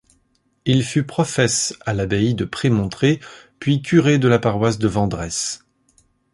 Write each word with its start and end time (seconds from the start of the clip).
Il 0.65 0.83
fut 0.83 1.03
profès 1.03 1.45
à 1.85 1.93
l'abbaye 1.93 2.33
de 2.33 2.43
Prémontré 2.43 3.19
puis 3.59 3.83
curé 3.83 4.17
de 4.17 4.27
la 4.27 4.39
paroisse 4.39 4.79
de 4.79 4.87
Vendresse. 4.87 5.63